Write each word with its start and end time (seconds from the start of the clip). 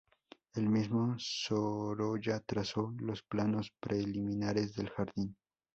El 0.55 0.67
mismo 0.67 1.13
Sorolla 1.19 2.39
trazó 2.39 2.91
los 2.97 3.21
planos 3.21 3.71
preliminares 3.79 4.73
del 4.73 4.89
jardín. 4.89 5.37